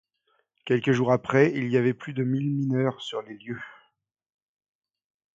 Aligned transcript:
Quelques 0.65 0.93
jours 0.93 1.11
après, 1.11 1.51
il 1.53 1.67
y 1.69 1.77
avait 1.77 1.93
plus 1.93 2.13
de 2.13 2.23
mille 2.23 2.49
mineurs 2.49 2.99
sur 3.01 3.21
les 3.21 3.37
lieux. 3.37 3.61